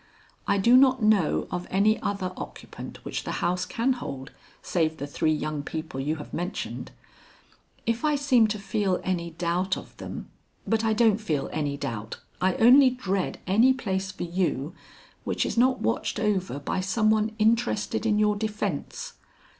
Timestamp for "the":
3.23-3.33, 4.97-5.05